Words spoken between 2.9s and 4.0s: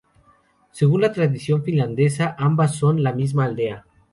la misma aldea.